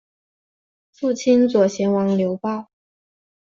[0.93, 2.71] 父亲左贤王刘豹。